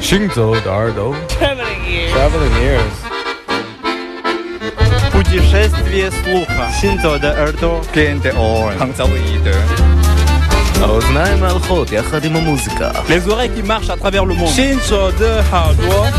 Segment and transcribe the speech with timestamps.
[0.00, 2.12] 行走的耳朵 Traveling ears.
[2.12, 2.94] Traveling ears
[5.12, 6.68] Путешествие слуха.
[6.80, 7.80] Синзо де Эрдо.
[7.94, 8.76] Gente on.
[8.78, 9.54] Hangzauide.
[10.82, 14.52] האוזניים הלכות יחד עם המוזיקה Les oreilles qui marchent à travers le monde.
[14.54, 16.10] Shinzo de Hardwa.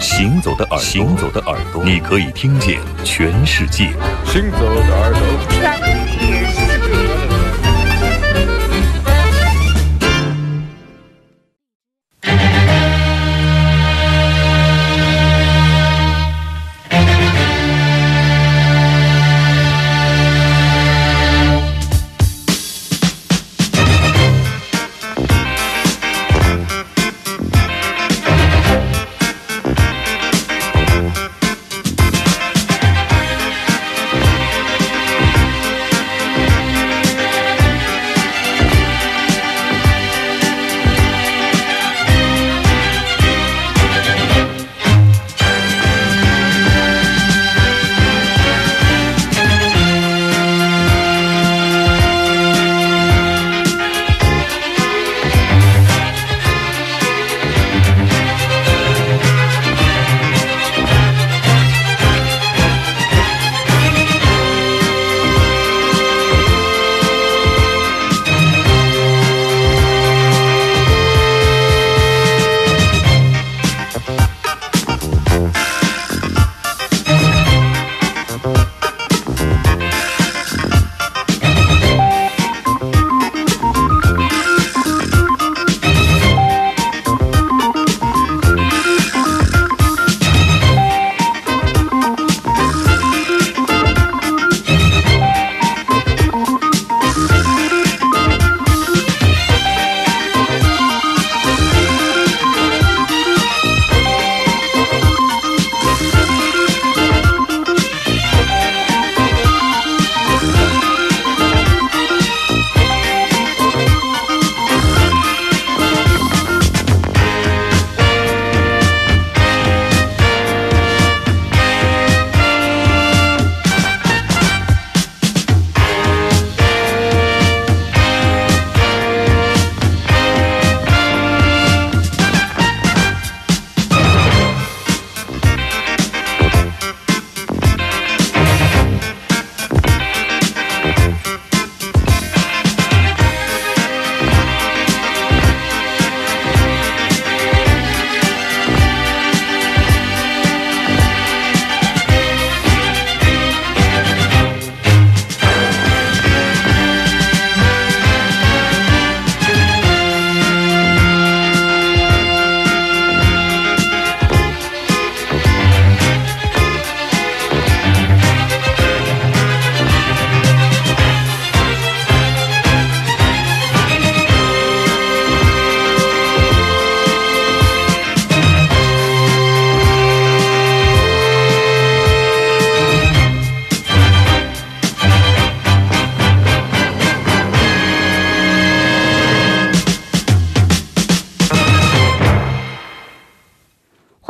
[0.00, 3.90] 行走的耳朵，行走的耳朵，你可以听见全世界。
[4.26, 5.20] 行走的耳朵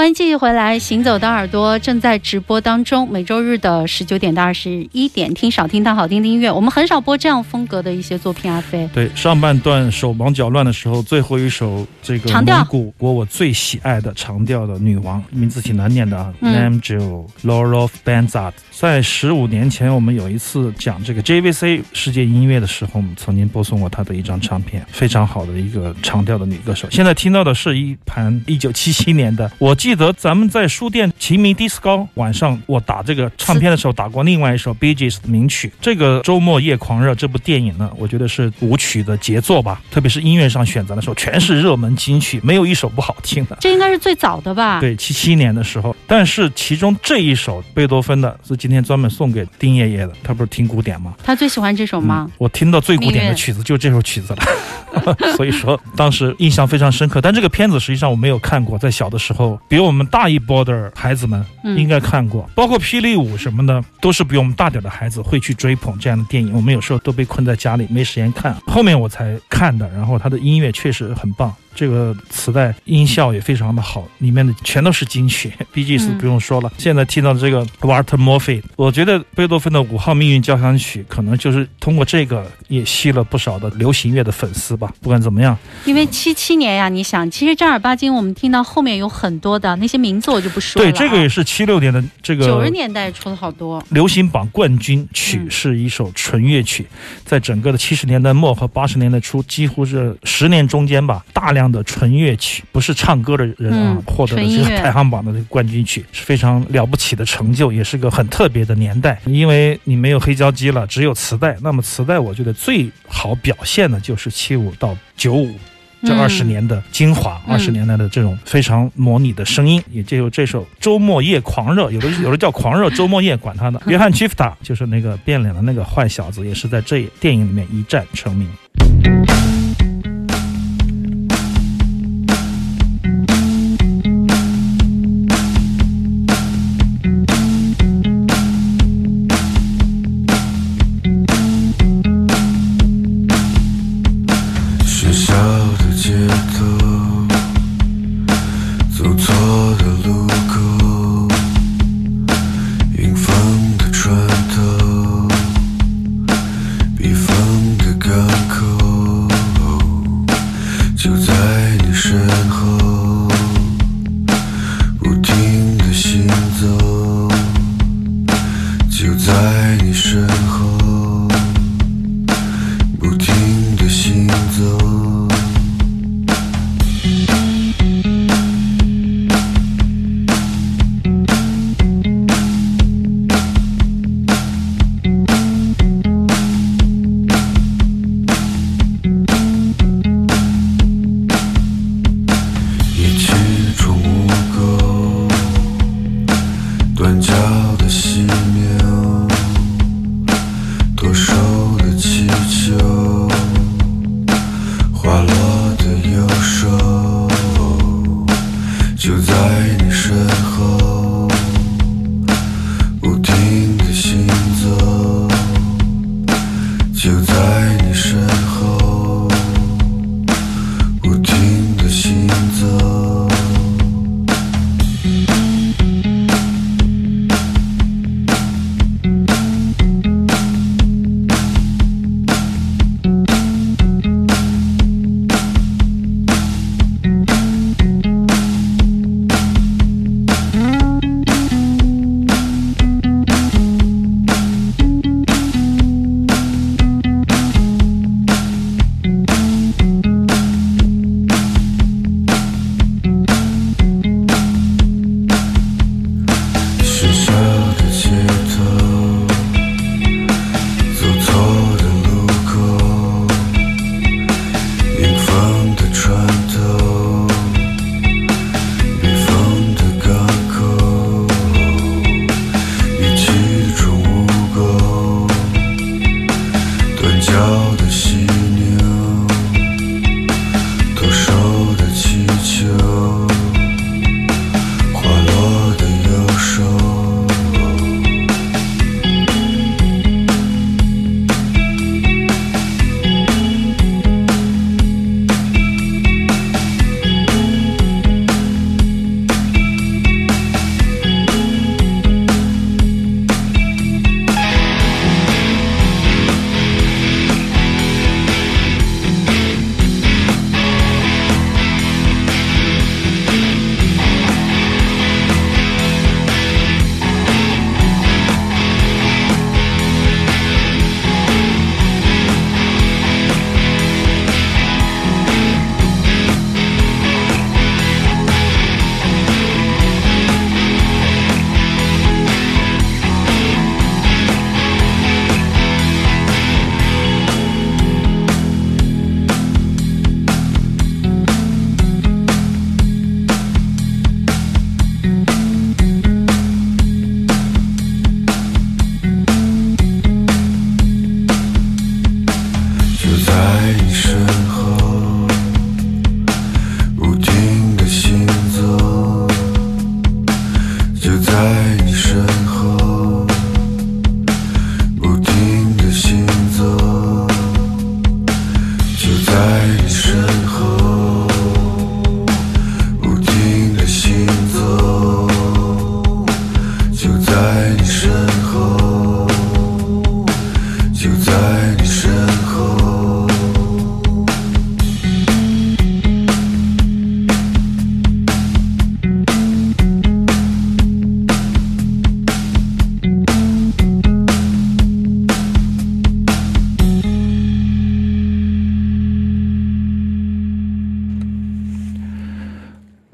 [0.05, 6.51] 欢迎继续回来，《行走的耳朵》正在直播当中，每周日的十九点到二十一点，听少听到好听的音乐。
[6.51, 8.87] 我们很少播这样风格的一些作品，阿飞。
[8.93, 18.53] 对，上半段手忙脚乱的时候，最后一首这个长调蒙古国我最喜爱的长调的女王，名字挺难念的啊、嗯 n a m j o Laura of Banzat。
[18.69, 26.87] 在十五年前，我们有一次讲这个 JVC 世界音乐的时候，我们曾经播送过她的一张唱片，非常好的一个长调的女歌手。
[26.91, 35.71] 现在听到的是一盘一九七七年的，我记得咱们在书店秦明迪斯高晚上我打这个唱片的时候打过另外一首 Bee Gees 的名曲。
[35.79, 43.57] 这个周末夜狂热这部电影呢，我觉得是舞曲的杰作吧，特别是音乐上选择的时候，全是热门金曲，没有一首不好听的。
[43.59, 51.13] 这应该是最早的吧？，对，七七年的时候，但是其中这一首贝多芬的是今天专门送给丁爷爷的，他不是听古典吗？
[51.23, 52.31] 他最喜欢这首吗嗯？
[52.37, 57.21] 我听到最古典的曲子就这首曲子了， 所以说当时印象非常深刻。
[57.21, 66.53] 但这个片子实际上我没有看过，在小的时候，比我们大一波的孩子们嗯应该看过，包括霹雳舞什么的，都是比我们大点的孩子会去追捧这样的电影。
[66.53, 69.89] 我们有时候都被困在家里没时间看，后面我才看的。
[69.89, 76.71] 然后他的音乐确实很棒，这个磁带音效也非常的好，里面的全都是金曲， B G 是嗯不用说了。
[76.77, 84.91] 现在听到这个 Walter Murphy，我觉得贝多芬的五号命运交响曲可能就是通过这个也吸了不少的流行乐的粉丝吧。
[85.01, 93.83] 不管怎么样，因为七七年呀，你想，其实正儿八经我们听到后面有很多的那些名字，我就不说了、对，这个也是七六年的这个九十年代出了好多。
[93.89, 96.85] 流行榜冠军曲嗯是一首纯乐曲，
[97.25, 109.19] 在整个的七十年代末和八十年代初，几乎是十年中间吧，大量的纯乐曲，不是唱歌的人啊，嗯获得的这个排行榜的这个冠军曲，是非常了不起的成就，也是个很特别的年代。
[109.25, 115.55] 因为你没有黑胶机了，只有磁带，那么磁带我觉得最好表现的就是七五到九五。
[116.03, 123.81] 这嗯二十年的精华，嗯二十年来的这种非常模拟的声音，也就有这首《周末夜狂热》，有的有的叫狂热周末夜，管他的。
[123.87, 128.47] 约翰·基夫塔就是那个变脸的那个坏小子，也是在这电影里面一战成名。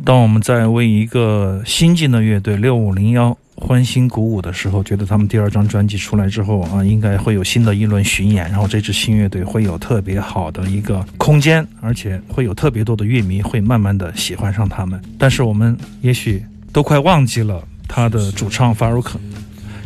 [0.04, 15.00] 当我们在为一个新进的乐队六五零幺欢欣鼓舞的时候，觉得他们第二张专辑出来之后啊，应该会有新的一轮巡演，然后这支新乐队会有特别好的一个空间，而且会有特别多的乐迷会慢慢的喜欢上他们。
[15.18, 16.44] 但是我们也许
[16.74, 19.20] 都快忘记了他的主唱法鲁克，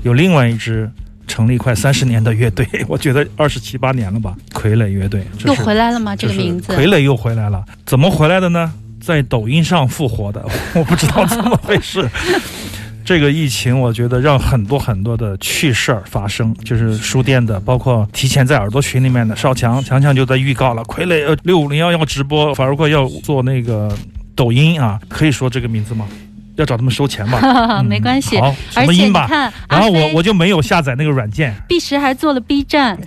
[0.03, 0.89] 有另外一支。
[1.27, 4.37] 成立快三十年的乐队， 我觉得二十七八年了吧。
[4.53, 6.15] 傀儡乐队又回来了吗？
[6.15, 7.65] 这个名字，傀儡又回来了。
[7.83, 8.71] 怎么回来的呢？
[9.05, 10.43] 在抖音上复活的，
[10.73, 12.09] 我不知道怎么回事。
[13.05, 23.95] 这个疫情，我觉得让很多很多的趣事儿发生，就是书店的，包括提前在耳朵群里面的少强，强强就在预告了，傀儡呃六五零幺要直播，法如克要做那个
[24.35, 26.07] 抖音啊，可以说这个名字吗？
[26.55, 27.83] 要找他们收钱吧？
[27.83, 31.53] 没关系，好，而且你看，然后我我就没有下载那个软件。
[31.67, 32.97] B 十还做了 B 站，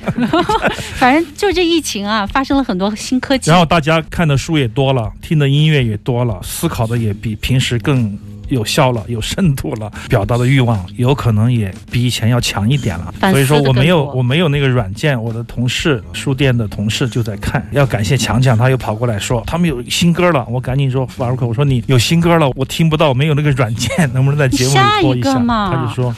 [0.96, 3.50] 反正就这疫情啊，发生了很多新科技。
[3.50, 8.18] 然后大家看的书也多了，听的音乐也多了，思考的也比平时更。
[8.48, 13.12] 有效了，有深度了，表达的欲望有可能也比以前要强一点了。
[13.30, 17.66] 所以说我没有我没有那个软件，我的同事书店的同事就在看。
[17.72, 25.38] 要感谢强强，他又跑过来说他们有新歌了，我赶紧说法尔克，我说你有新歌了，我听不到，没有那个软件，能不能在节目里播一下？
[25.38, 26.14] 他就说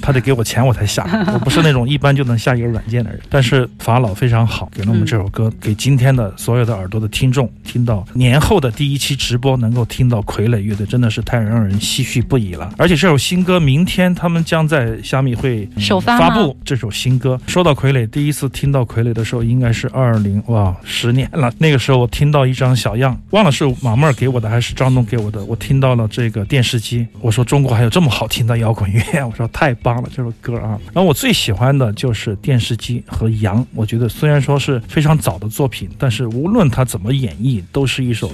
[0.00, 3.20] 他得给我钱我才下，我不是那种一般就能下一个软件的人。
[3.28, 11.73] 但是法老非常好，给了我们这首歌，给今天的所有的耳朵的听众听到年后的第一期直播能够听到傀儡乐队，真的是太让人。
[11.78, 17.40] 唏嘘不已了，而且这首新歌明天他们将在虾米会首发发布这首新歌。
[17.46, 21.52] 说到傀儡，第一次听到傀儡的时候应该是二零哇十年了。
[21.58, 25.44] 那个时候我听到一张小样，忘了是马妹儿给我的还是张东给我的。
[25.44, 30.78] 我听到了这个电视机，我说中国还有这么好听的摇滚乐，我说太棒了这首歌啊。
[30.92, 38.30] 然后我最喜欢的就是电视机和羊，我觉得虽然说是非常早的作品，但是无论他怎么演绎，都是一首。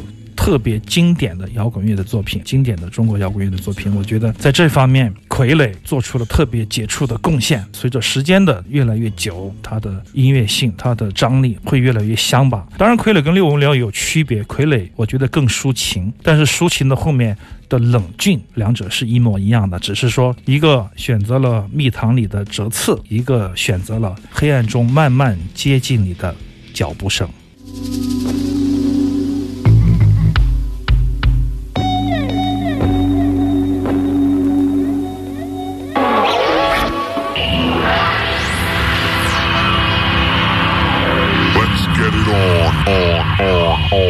[0.51, 7.65] 特别经典的摇滚乐的作品，经典的中国摇滚乐的作品，我觉得在这方面，傀儡做出了特别杰出的贡献。
[7.73, 12.67] 随着时间的越来越久，它的音乐性、它的张力会越来越香吧。
[12.77, 17.39] 当然，傀儡跟六五零有区别，傀儡我觉得更抒情，但是抒情的后面
[17.69, 26.35] 的冷峻，两者是一模一样的，只是说一个选择了蜜糖里的折刺，一个选择了黑暗中慢慢接近你的
[26.75, 27.29] 脚步声。
[43.73, 44.10] Oh.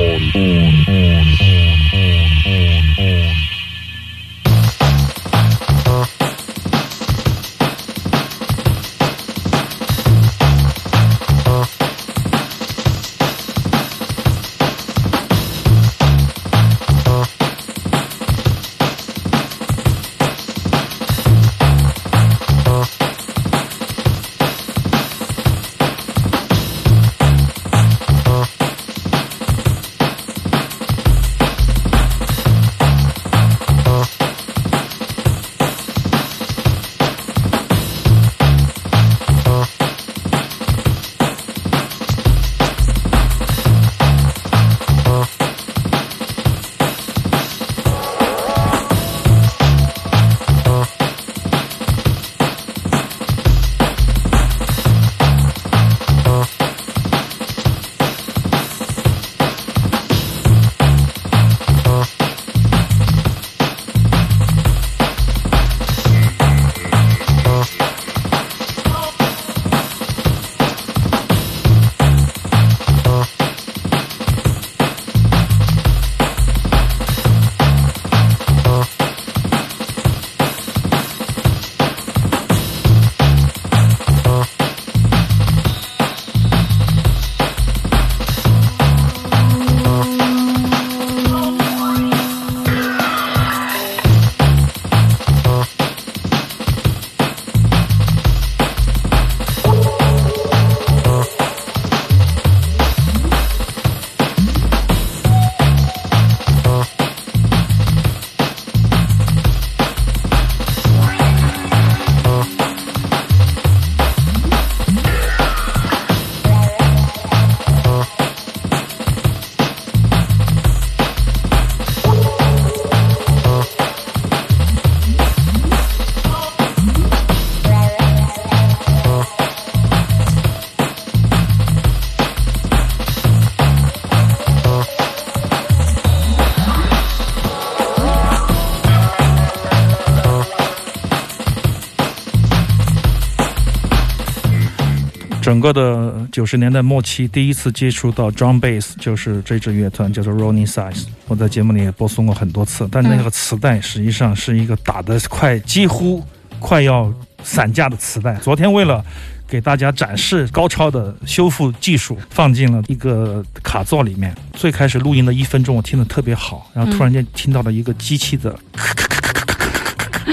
[145.60, 151.04] 整个的九十年代末期，第一次接触到 drum bass 就是这支乐团，叫做 Rolling Size。
[151.26, 156.24] 我在节目里也播送过很多次，但那个磁带实际上是一个打的快，几乎
[156.58, 157.12] 快要
[157.42, 158.32] 散架的磁带。
[158.36, 159.04] 昨天为了
[159.46, 164.34] 给大家展示高超的修复技术，放进了一个卡座里面。
[164.54, 168.58] 最开始录音的一分钟，我听得特别好，然后突然间听到了一个机器的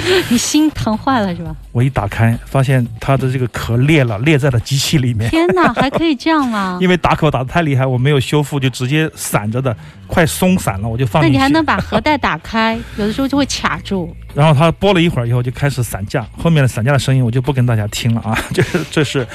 [0.30, 1.56] 你心疼坏了是吧？
[1.72, 5.30] 我一打开，发现它的这个壳裂了，裂在了机器里面。
[5.30, 6.78] 天哪，还可以这样吗？
[6.82, 9.76] 因为打口打的太厉害，我没有修复，就直接散着的，
[10.08, 11.38] 快松散了，我就放进去。
[11.38, 12.80] 那你还能把盒带打开？
[12.98, 14.16] 有的时候就会卡住。
[14.34, 19.26] 然后它播了一会儿以后就开始散架，后面的散架的声音我就不跟大家听了啊， 这是这是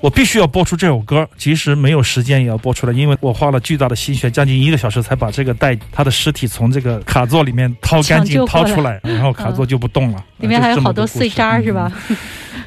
[0.00, 10.24] 我必须要播出这首歌，即使没有时间也要播出来，因为我花了巨大的心血，将近一个小时才把这个带他的尸体从这个卡座里面掏干净、掏出来， 然后卡座就不动了。
[10.38, 11.92] 里面还有好多碎渣是吧？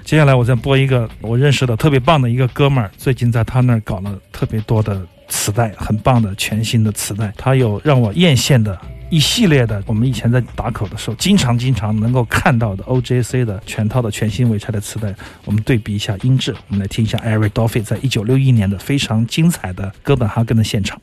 [0.06, 8.78] 接下来我再播一个我认识的特别棒的一个哥们儿，最近在他那儿搞了特别多的磁带，很棒的全新的磁带，它有让我艳羡的。
[9.12, 15.12] 一系列的，我们以前在打口的时候，经常经常能够看到的 OJC 的全套的全新尾拆的磁带，
[15.46, 21.02] 我们对比一下音质，我们来听一下 Eric d o f f y 在一九六一年的非常精彩的哥本哈根的现场。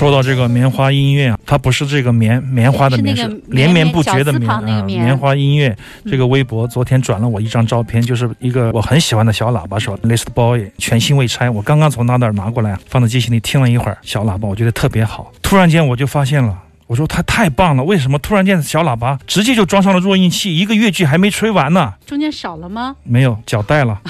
[0.00, 4.58] 说到这个棉花音乐啊，它不是这个棉棉花的棉，是连绵不绝的棉啊。
[4.62, 15.30] 棉棉花音乐这个微博昨天转了我一张照片，就是一个我很喜欢的小喇叭手 List Boy，全新未拆，我刚刚从他那儿拿过来，放在机器里听了一会儿，小喇叭我觉得特别好。
[15.42, 16.58] 突然间我就发现了。
[16.86, 20.56] 我说他太棒了，为什么突然间小喇叭直接就装上了弱音器？
[20.56, 22.96] 一个乐句还没吹完呢，中间少了吗？
[23.04, 24.00] 没有脚带了，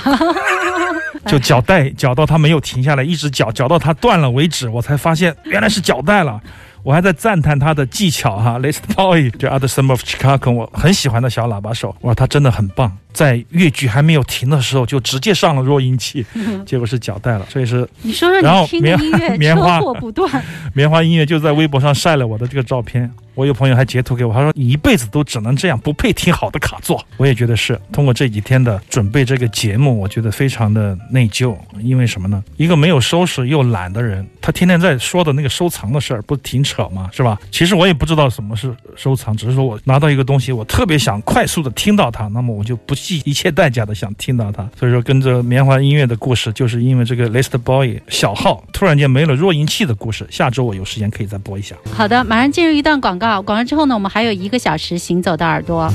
[1.26, 6.40] 就脚带脚到它没有停下来，一直脚脚到它断了为止，我才发现原来是脚带了。
[6.82, 16.24] 我还在赞叹他的技巧哈 l i s t Boy 这 Other Summer of Chicago，我很喜欢的小喇叭手，哇，他真的很棒，在乐句还没有停的时候就直接上了弱音器，
[16.64, 23.12] 结果是脚带了，所以是你说说然后你听的棉音乐，棉花车祸不断， 棉花音乐就在微博上晒了我的这个照片。
[23.40, 27.02] 我有朋友还截图给我，他说你一辈子都只能这样，不配听好的卡座。
[27.16, 27.80] 我也觉得是。
[27.90, 32.44] 通过这几天的准备这个节目，我觉得非常的内疚，因为什么呢？
[32.58, 37.08] 一个没有收拾又懒的人，他天天在说的那个收藏的事儿，不挺扯吗？
[37.14, 37.40] 是吧？
[37.50, 44.68] 其实我也不知道什么是收藏，只是说我拿到一个东西，我特别想快速的听到它，那么我就不计一切代价的想听到它。
[44.78, 50.26] 所以说，跟着棉花音乐的故事，就是因为这个 List Boy 小号突然间没了弱音器的故事。
[50.30, 51.74] 下周我有时间可以再播一下。
[51.90, 55.88] 好的，马上进入一段广告告，广告之后呢，我们还有一个小时行走的耳朵。